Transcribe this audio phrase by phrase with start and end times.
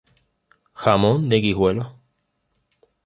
[0.73, 2.01] Jamón de Guijuelo.